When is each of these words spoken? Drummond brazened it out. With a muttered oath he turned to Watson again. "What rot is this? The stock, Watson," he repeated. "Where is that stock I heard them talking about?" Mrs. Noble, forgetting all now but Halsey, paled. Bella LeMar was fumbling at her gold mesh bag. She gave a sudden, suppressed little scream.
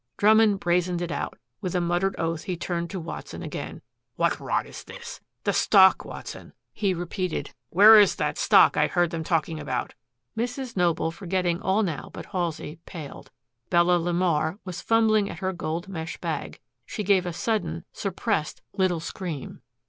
Drummond 0.17 0.59
brazened 0.59 0.99
it 1.03 1.11
out. 1.11 1.37
With 1.61 1.75
a 1.75 1.79
muttered 1.79 2.15
oath 2.17 2.45
he 2.45 2.57
turned 2.57 2.89
to 2.89 2.99
Watson 2.99 3.43
again. 3.43 3.83
"What 4.15 4.39
rot 4.39 4.65
is 4.65 4.83
this? 4.83 5.21
The 5.43 5.53
stock, 5.53 6.03
Watson," 6.03 6.53
he 6.73 6.95
repeated. 6.95 7.53
"Where 7.69 7.99
is 7.99 8.15
that 8.15 8.39
stock 8.39 8.75
I 8.75 8.87
heard 8.87 9.11
them 9.11 9.23
talking 9.23 9.59
about?" 9.59 9.93
Mrs. 10.35 10.75
Noble, 10.75 11.11
forgetting 11.11 11.61
all 11.61 11.83
now 11.83 12.09
but 12.13 12.25
Halsey, 12.31 12.79
paled. 12.87 13.29
Bella 13.69 13.99
LeMar 13.99 14.57
was 14.65 14.81
fumbling 14.81 15.29
at 15.29 15.37
her 15.37 15.53
gold 15.53 15.87
mesh 15.87 16.17
bag. 16.17 16.59
She 16.83 17.03
gave 17.03 17.27
a 17.27 17.31
sudden, 17.31 17.85
suppressed 17.93 18.63
little 18.73 19.01
scream. 19.01 19.61